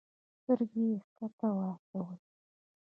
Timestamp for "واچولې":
1.57-2.17